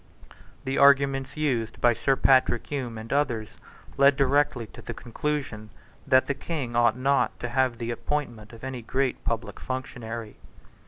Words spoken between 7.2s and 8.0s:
to have the